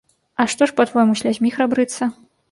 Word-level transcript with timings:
А 0.43 0.45
што 0.53 0.67
ж, 0.69 0.73
па-твойму, 0.79 1.17
слязьмі 1.19 1.51
храбрыцца? 1.57 2.09